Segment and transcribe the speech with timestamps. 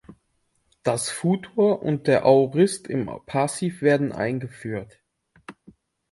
[0.81, 4.99] Das Futur und der Aorist im Passiv werden eingeführt.